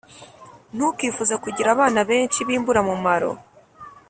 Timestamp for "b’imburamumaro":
2.47-3.31